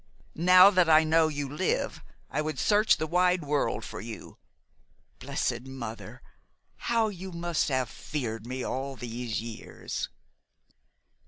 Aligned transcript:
Now 0.33 0.71
that 0.71 0.89
I 0.89 1.03
know 1.03 1.27
you 1.27 1.47
live, 1.47 2.01
I 2.31 2.41
would 2.41 2.57
search 2.57 2.97
the 2.97 3.05
wide 3.05 3.43
world 3.43 3.85
for 3.85 4.01
you. 4.01 4.39
Blessed 5.19 5.67
Mother! 5.67 6.23
How 6.89 7.09
you 7.09 7.31
must 7.31 7.69
have 7.69 7.87
feared 7.87 8.47
me 8.47 8.63
all 8.63 8.95
these 8.95 9.43
years!" 9.43 10.09